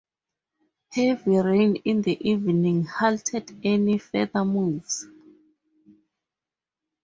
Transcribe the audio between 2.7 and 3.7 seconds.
halted